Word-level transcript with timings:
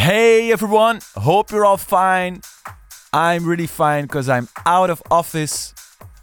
Hey 0.00 0.50
everyone, 0.50 1.00
hope 1.14 1.50
you're 1.50 1.66
all 1.66 1.76
fine. 1.76 2.40
I'm 3.12 3.44
really 3.44 3.66
fine 3.66 4.04
because 4.04 4.30
I'm 4.30 4.48
out 4.64 4.88
of 4.88 5.02
office, 5.10 5.74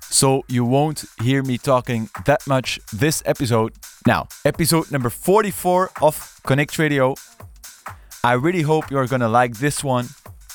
so 0.01 0.43
you 0.47 0.65
won't 0.65 1.05
hear 1.21 1.43
me 1.43 1.59
talking 1.59 2.09
that 2.25 2.47
much 2.47 2.79
this 2.91 3.21
episode. 3.23 3.73
Now, 4.07 4.29
episode 4.43 4.91
number 4.91 5.11
44 5.11 5.91
of 6.01 6.41
Connect 6.43 6.79
Radio. 6.79 7.13
I 8.23 8.33
really 8.33 8.63
hope 8.63 8.89
you're 8.89 9.05
gonna 9.05 9.29
like 9.29 9.57
this 9.57 9.83
one. 9.83 10.07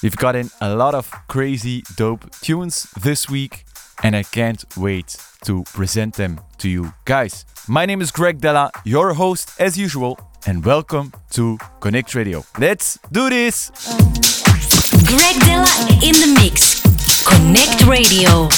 We've 0.02 0.16
gotten 0.16 0.50
a 0.60 0.74
lot 0.74 0.96
of 0.96 1.08
crazy, 1.28 1.84
dope 1.94 2.28
tunes 2.40 2.90
this 3.00 3.30
week, 3.30 3.64
and 4.02 4.16
I 4.16 4.24
can't 4.24 4.64
wait 4.76 5.16
to 5.44 5.62
present 5.72 6.16
them 6.16 6.40
to 6.58 6.68
you 6.68 6.92
guys. 7.04 7.44
My 7.68 7.86
name 7.86 8.00
is 8.00 8.10
Greg 8.10 8.40
Dela, 8.40 8.72
your 8.84 9.14
host 9.14 9.52
as 9.60 9.78
usual, 9.78 10.18
and 10.46 10.64
welcome 10.64 11.12
to 11.30 11.58
Connect 11.78 12.12
Radio. 12.12 12.44
Let's 12.58 12.98
do 13.12 13.30
this! 13.30 13.70
Greg 15.06 15.38
Dela 15.44 15.68
in 16.02 16.14
the 16.18 16.36
mix. 16.40 16.82
Connect 17.24 17.86
Radio. 17.86 18.48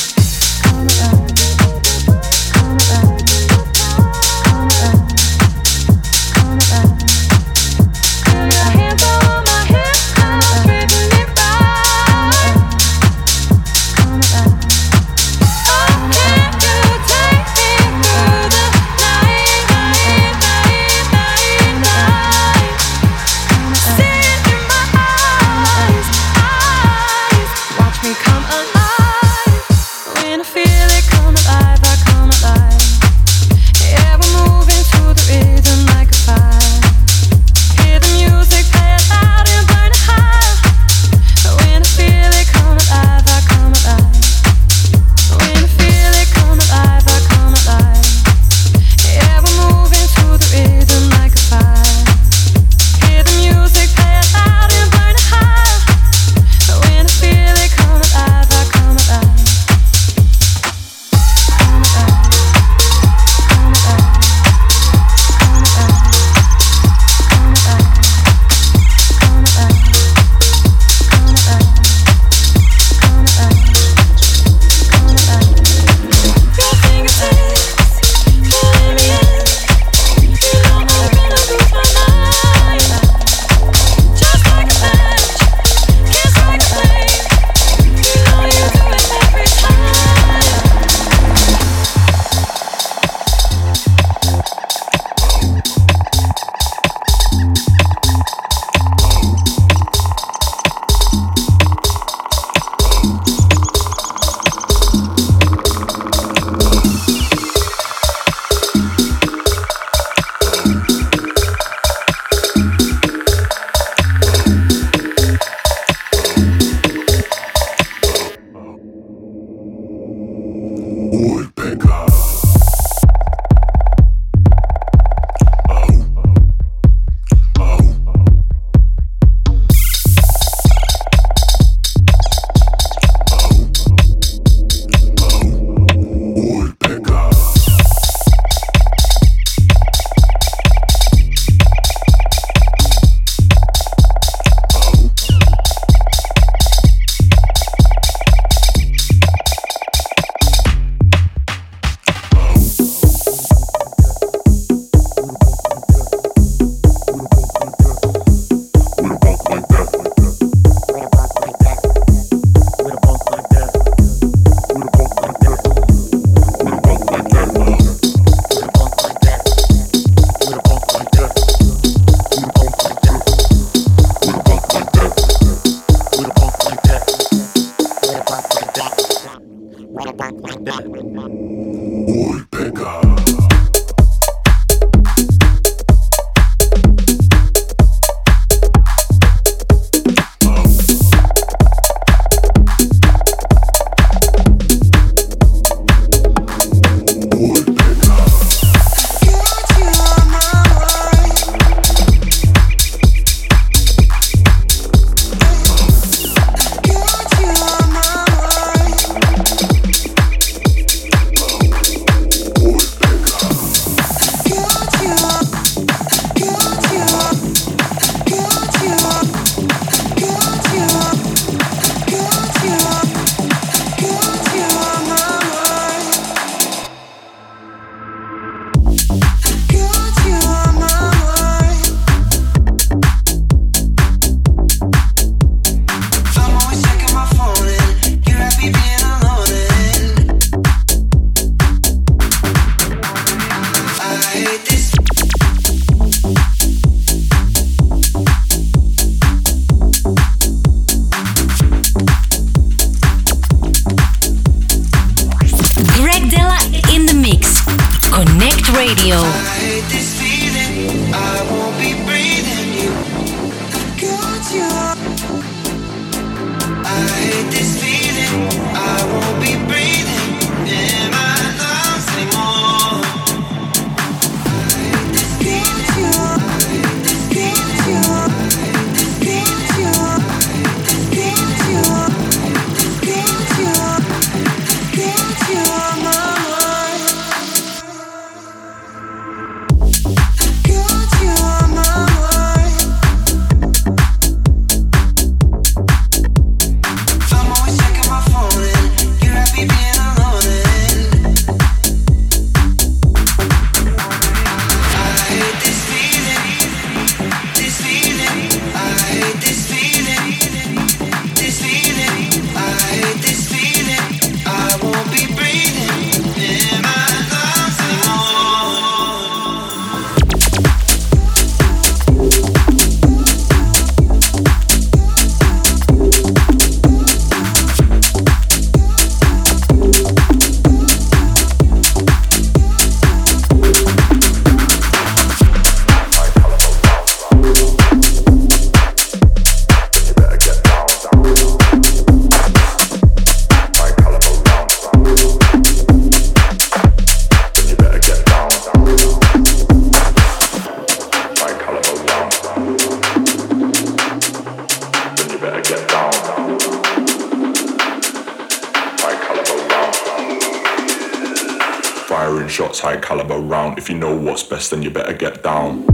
if 363.85 363.91
you 363.91 363.99
know 363.99 364.17
what's 364.17 364.43
best, 364.43 364.71
then 364.71 364.83
you 364.83 364.89
better 364.89 365.13
get 365.13 365.43
down. 365.43 365.94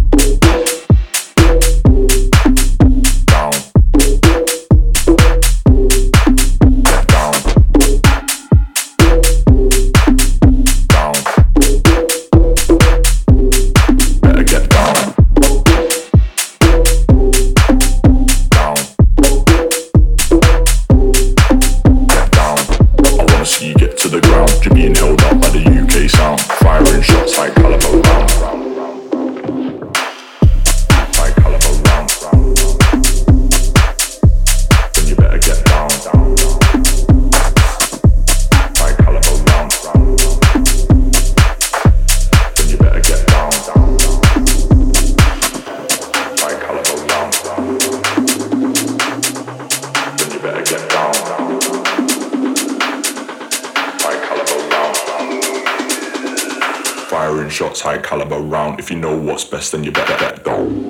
If 58.81 58.91
you 58.91 58.97
know 58.97 59.15
what's 59.15 59.45
best, 59.45 59.73
then 59.73 59.85
you 59.85 59.93
better 59.93 60.17
back 60.17 60.43
down. 60.43 60.90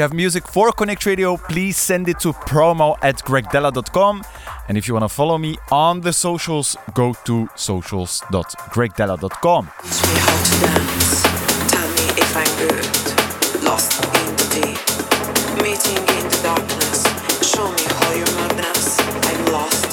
you 0.00 0.02
have 0.02 0.14
music 0.14 0.48
for 0.48 0.72
Connect 0.72 1.04
Radio, 1.04 1.36
please 1.36 1.76
send 1.76 2.08
it 2.08 2.18
to 2.20 2.32
promo 2.32 2.96
at 3.02 3.16
gregdela.com. 3.16 4.24
And 4.66 4.78
if 4.78 4.88
you 4.88 4.94
want 4.94 5.04
to 5.04 5.10
follow 5.10 5.36
me 5.36 5.58
on 5.70 6.00
the 6.00 6.14
socials, 6.14 6.74
go 6.94 7.12
to 7.24 7.50
socials.gregdela.com. 7.54 9.70
Show 17.42 17.68
me 17.68 17.84
madness. 18.36 18.98
I'm 19.28 19.44
lost. 19.52 19.84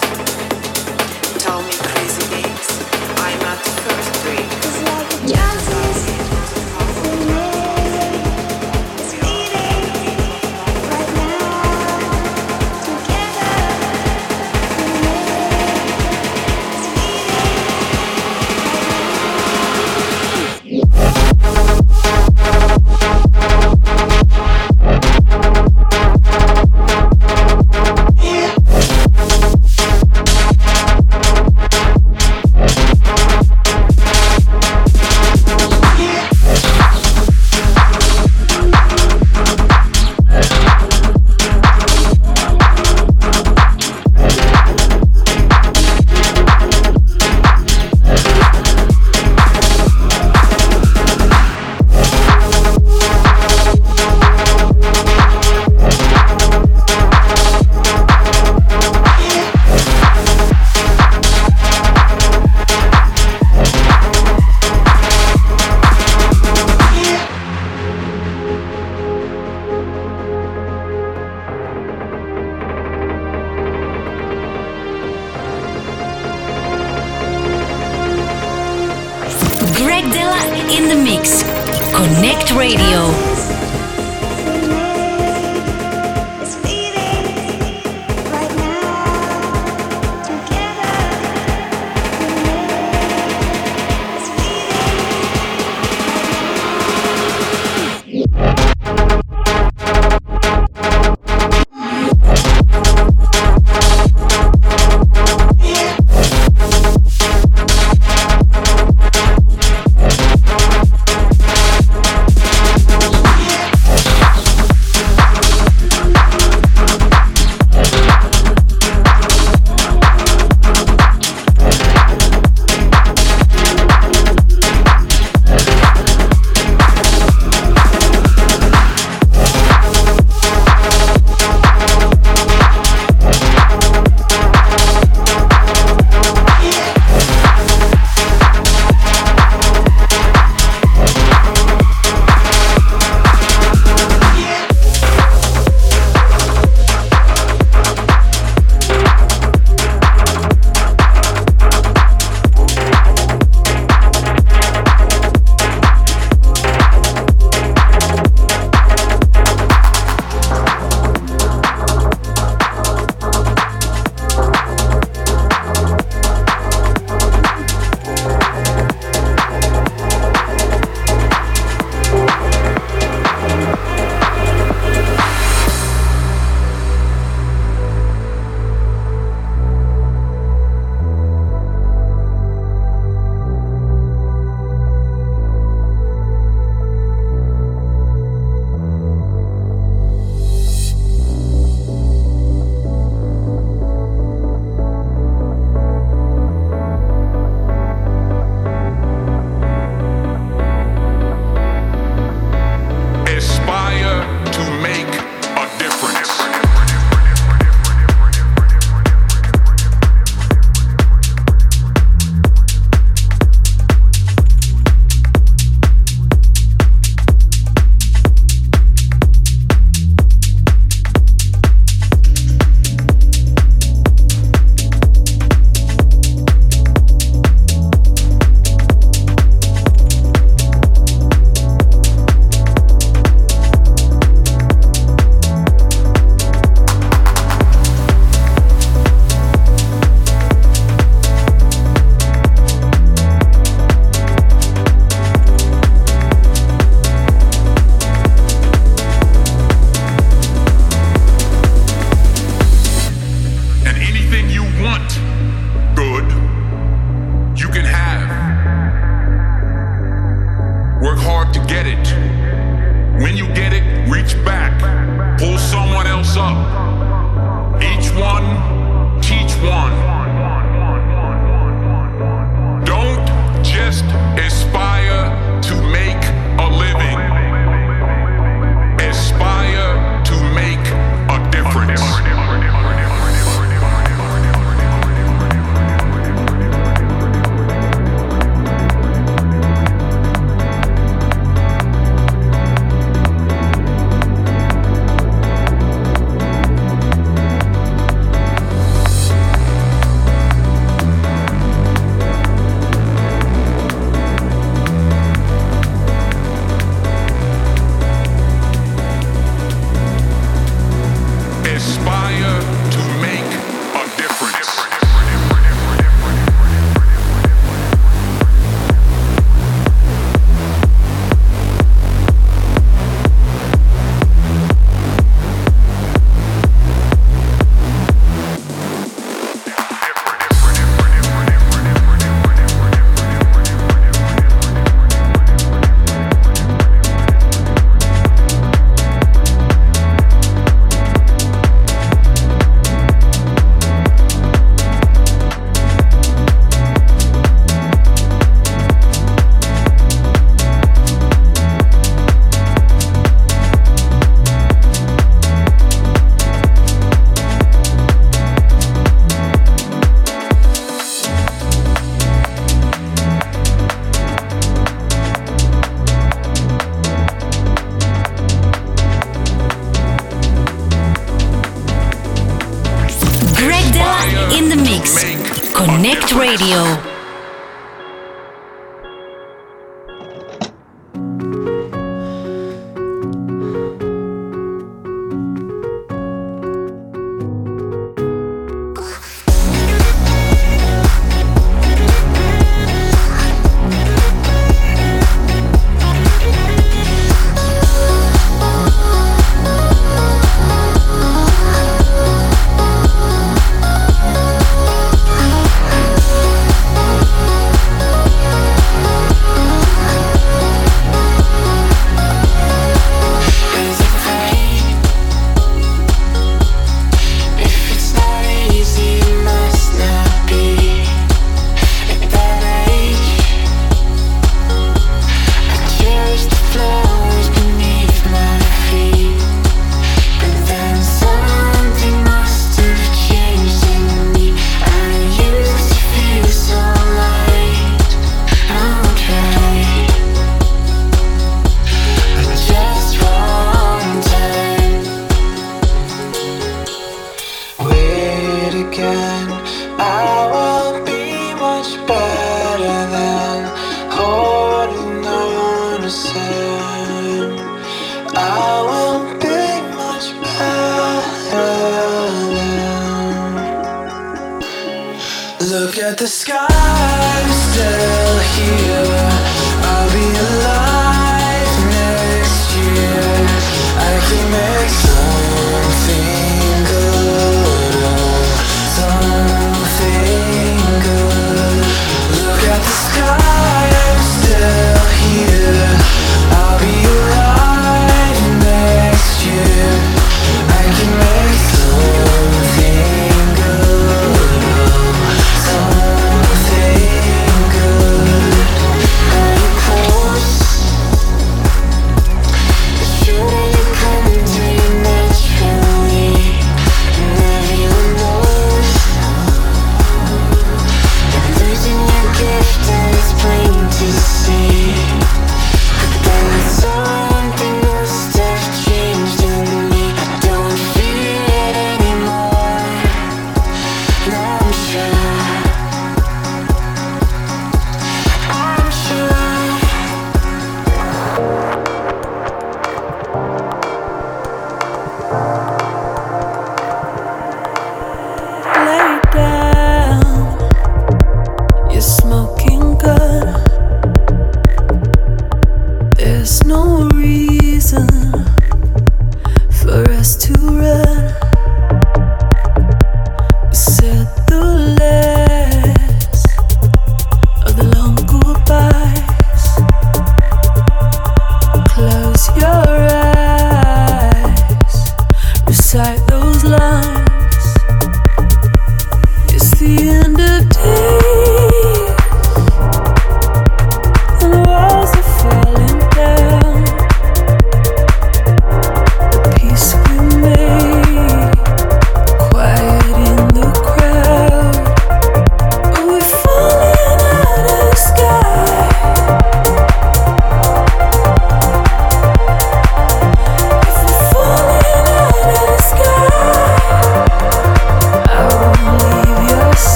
Tell 1.44 1.62
me 1.62 1.72
crazy. 1.72 2.27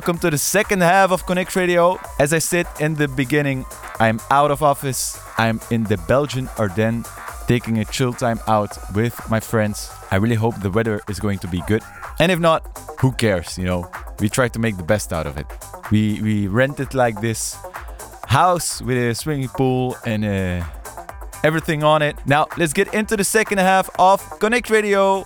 Welcome 0.00 0.18
to 0.20 0.30
the 0.30 0.38
second 0.38 0.80
half 0.80 1.10
of 1.10 1.26
Connect 1.26 1.54
Radio. 1.54 2.00
As 2.18 2.32
I 2.32 2.38
said 2.38 2.66
in 2.80 2.94
the 2.94 3.06
beginning, 3.06 3.66
I'm 3.98 4.18
out 4.30 4.50
of 4.50 4.62
office. 4.62 5.20
I'm 5.36 5.60
in 5.70 5.84
the 5.84 5.98
Belgian 6.08 6.48
Ardennes 6.56 7.06
taking 7.46 7.76
a 7.80 7.84
chill 7.84 8.14
time 8.14 8.40
out 8.48 8.78
with 8.94 9.14
my 9.28 9.40
friends. 9.40 9.90
I 10.10 10.16
really 10.16 10.36
hope 10.36 10.58
the 10.62 10.70
weather 10.70 11.02
is 11.10 11.20
going 11.20 11.38
to 11.40 11.48
be 11.48 11.60
good. 11.68 11.82
And 12.18 12.32
if 12.32 12.38
not, 12.38 12.62
who 12.98 13.12
cares, 13.12 13.58
you 13.58 13.66
know? 13.66 13.90
We 14.20 14.30
try 14.30 14.48
to 14.48 14.58
make 14.58 14.78
the 14.78 14.84
best 14.84 15.12
out 15.12 15.26
of 15.26 15.36
it. 15.36 15.46
We 15.90 16.22
we 16.22 16.48
rented 16.48 16.94
like 16.94 17.20
this 17.20 17.58
house 18.26 18.80
with 18.80 18.96
a 18.96 19.14
swimming 19.14 19.48
pool 19.48 19.98
and 20.06 20.24
uh, 20.24 20.64
everything 21.44 21.84
on 21.84 22.00
it. 22.00 22.16
Now, 22.24 22.46
let's 22.56 22.72
get 22.72 22.94
into 22.94 23.18
the 23.18 23.24
second 23.24 23.58
half 23.58 23.90
of 23.98 24.18
Connect 24.40 24.70
Radio. 24.70 25.24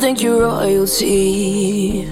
think 0.00 0.22
you're 0.22 0.40
royalty. 0.40 2.06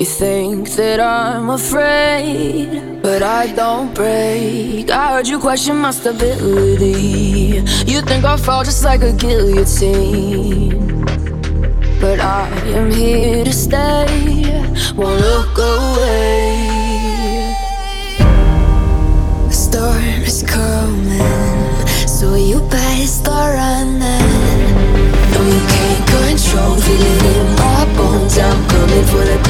You 0.00 0.06
think 0.06 0.70
that 0.70 0.98
I'm 0.98 1.50
afraid, 1.50 3.02
but 3.02 3.22
I 3.22 3.52
don't 3.52 3.94
break. 3.94 4.90
I 4.90 5.12
heard 5.12 5.28
you 5.28 5.38
question 5.38 5.76
my 5.76 5.90
stability. 5.90 7.62
You 7.86 8.00
think 8.00 8.24
I'll 8.24 8.38
fall 8.38 8.64
just 8.64 8.82
like 8.82 9.02
a 9.02 9.12
guillotine. 9.12 11.04
But 12.00 12.18
I 12.20 12.48
am 12.78 12.90
here 12.90 13.44
to 13.44 13.52
stay. 13.52 14.64
Won't 14.96 15.20
look 15.20 15.58
away. 15.58 15.79
feeling 26.78 27.20
in 27.34 27.54
my 27.56 27.84
bones. 27.96 28.38
I'm 28.38 28.68
coming 28.68 29.04
for 29.06 29.24
the 29.24 29.49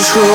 control. 0.00 0.30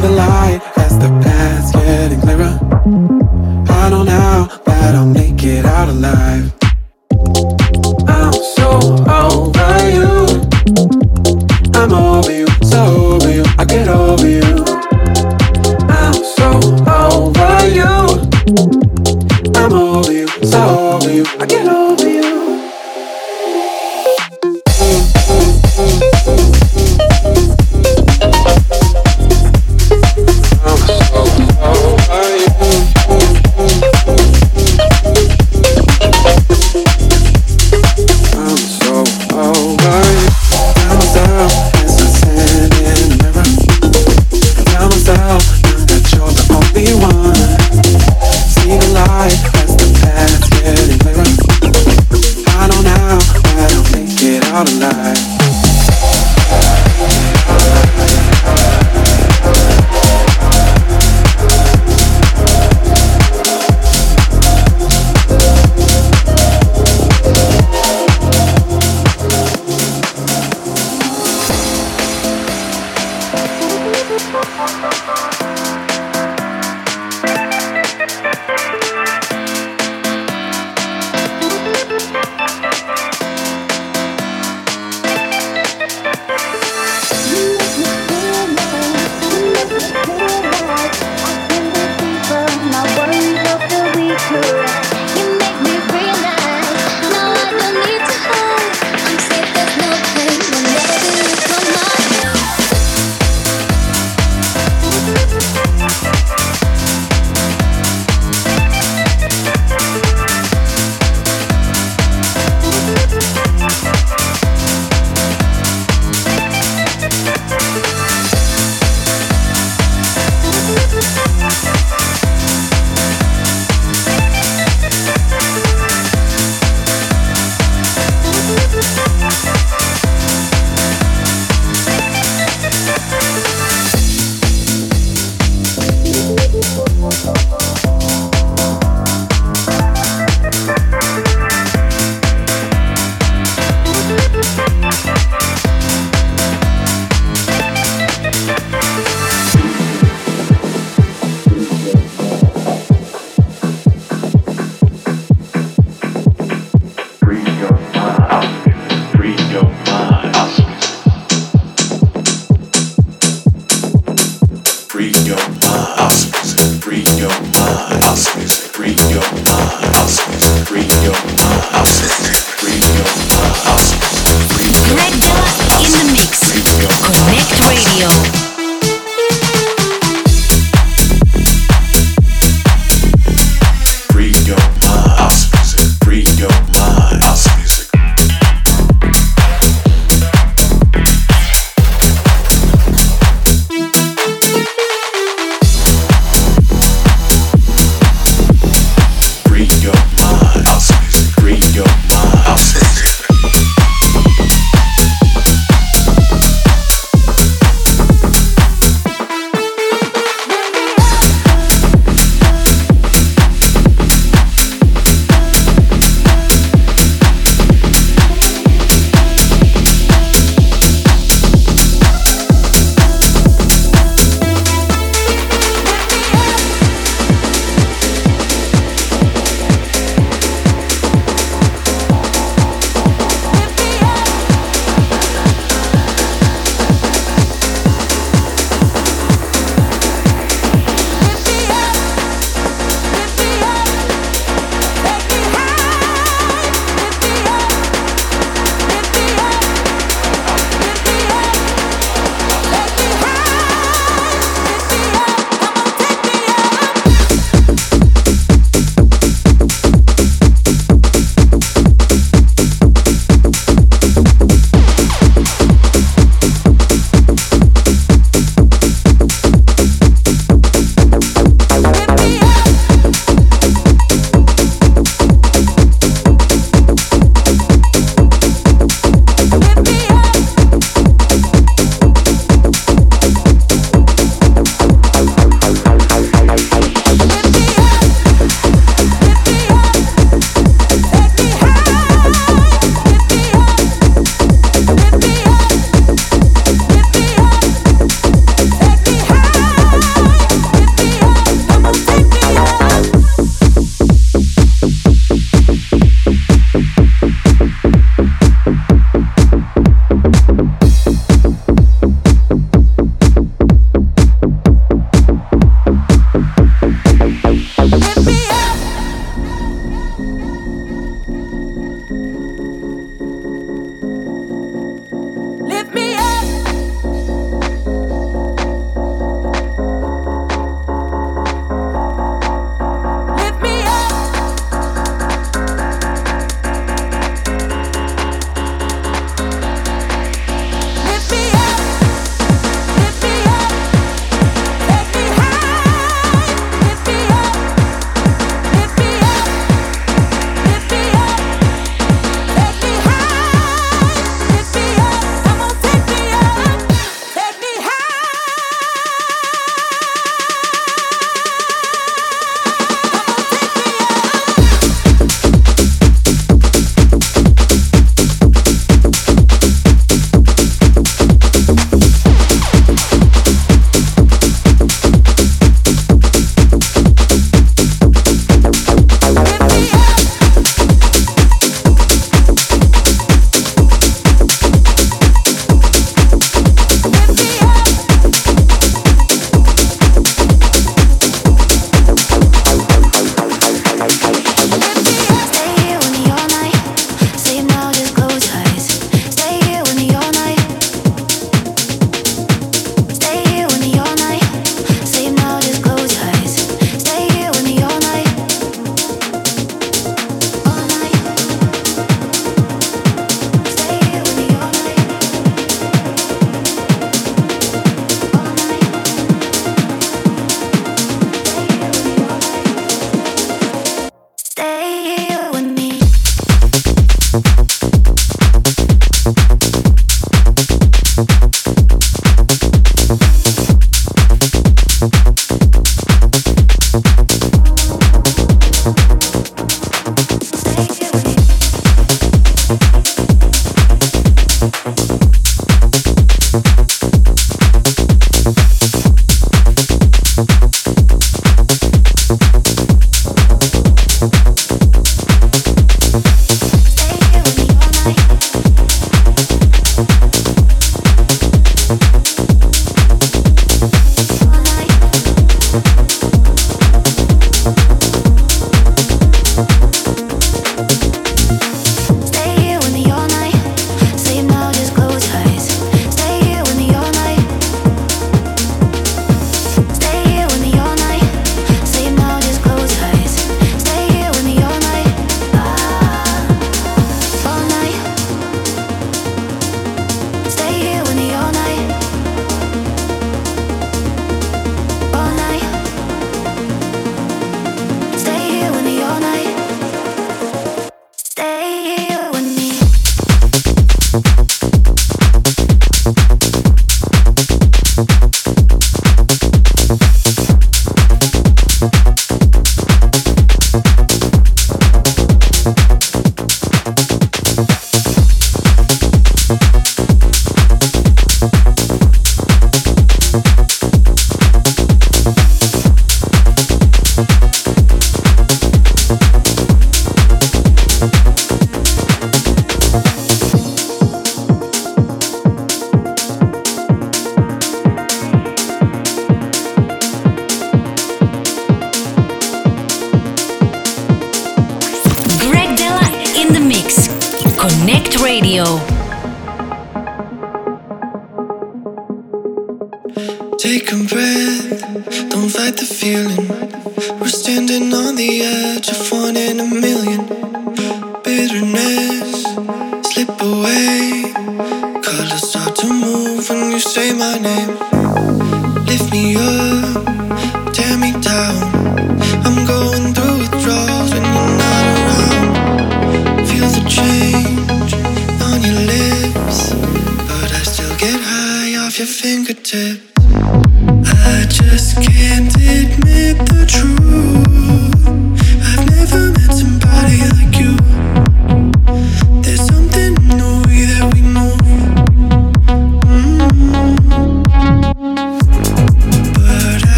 The 0.00 0.08
lie 0.08 0.37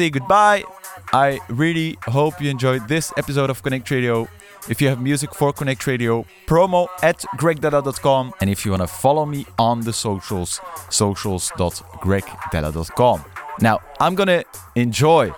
say 0.00 0.08
goodbye. 0.08 0.64
I 1.12 1.40
really 1.48 1.98
hope 2.04 2.40
you 2.40 2.48
enjoyed 2.48 2.88
this 2.88 3.12
episode 3.18 3.50
of 3.50 3.62
Connect 3.62 3.90
Radio. 3.90 4.26
If 4.70 4.80
you 4.80 4.88
have 4.88 4.98
music 4.98 5.34
for 5.34 5.52
Connect 5.52 5.86
Radio, 5.86 6.24
promo 6.46 6.88
at 7.02 7.18
gregdela.com. 7.36 8.32
And 8.40 8.48
if 8.48 8.64
you 8.64 8.70
wanna 8.70 8.86
follow 8.86 9.26
me 9.26 9.44
on 9.58 9.82
the 9.82 9.92
socials, 9.92 10.58
socials.gregdela.com. 10.88 13.24
Now, 13.60 13.80
I'm 14.00 14.14
gonna 14.14 14.44
enjoy 14.74 15.34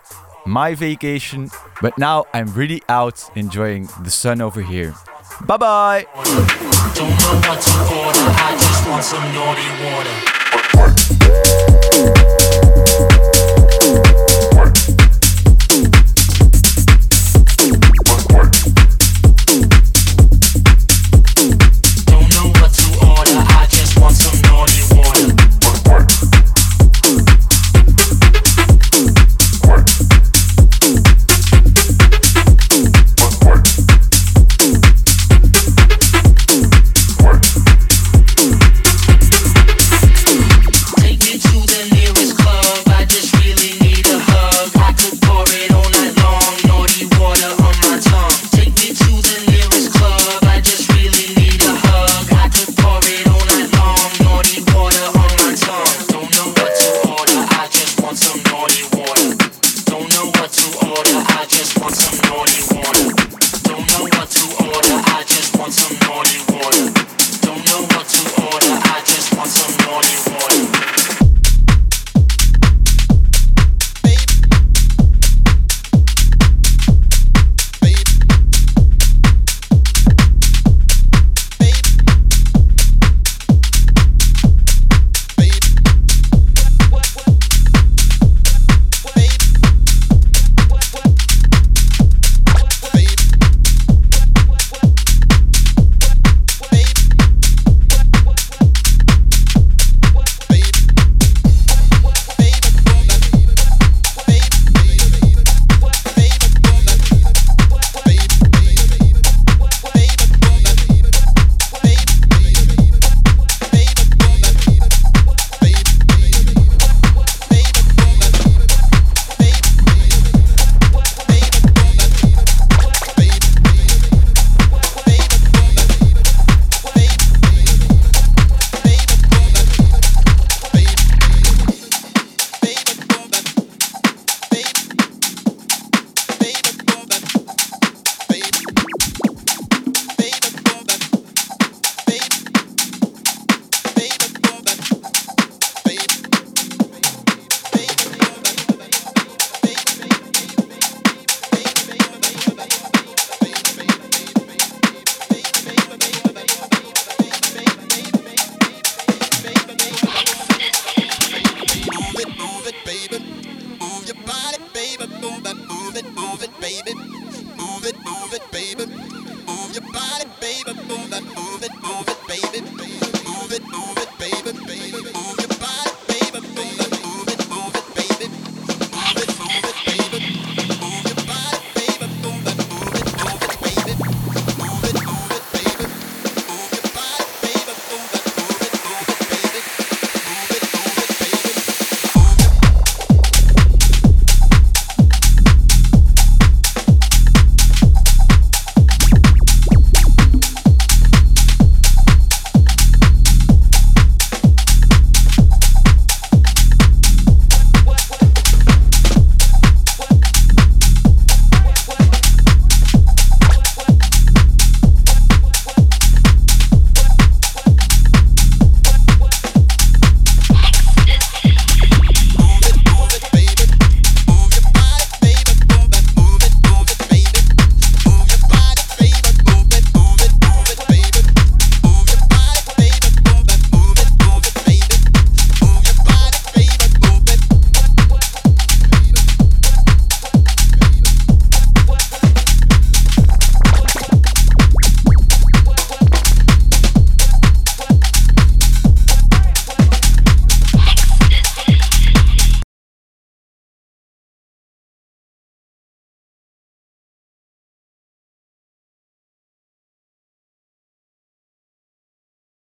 my 0.47 0.77
vacation, 0.77 1.51
but 1.81 1.99
now 1.99 2.27
I'm 2.33 2.55
really 2.55 2.85
out 2.89 3.29
enjoying 3.35 3.89
the 4.05 4.11
sun 4.11 4.41
over 4.41 4.63
here. 4.63 4.95
Bye 5.45 5.57
bye. 5.57 6.07